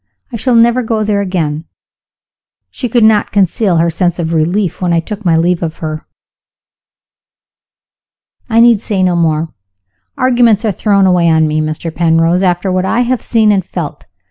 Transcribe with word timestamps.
I 0.31 0.35
shall 0.35 0.55
never 0.55 0.81
go 0.81 1.03
there 1.03 1.21
again. 1.21 1.65
She 2.71 2.89
could 2.89 3.03
not 3.03 3.31
conceal 3.31 3.77
her 3.77 3.91
sense 3.91 4.17
of 4.17 4.33
relief 4.33 4.81
when 4.81 4.93
I 4.93 4.99
took 4.99 5.23
my 5.23 5.37
leave 5.37 5.61
of 5.61 5.77
her. 5.77 6.07
I 8.49 8.61
need 8.61 8.81
say 8.81 9.03
no 9.03 9.15
more. 9.15 9.53
Arguments 10.17 10.65
are 10.65 10.71
thrown 10.71 11.05
away 11.05 11.29
on 11.29 11.47
me, 11.47 11.61
Mr. 11.61 11.93
Penrose, 11.93 12.41
after 12.41 12.71
what 12.71 12.83
I 12.83 13.01
have 13.01 13.21
seen 13.21 13.51
and 13.51 13.63
felt. 13.63 14.05